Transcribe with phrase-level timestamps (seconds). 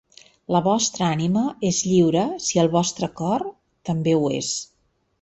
[0.53, 3.49] La vostra ànima és lliure si el vostre cor
[3.91, 4.53] també ho és.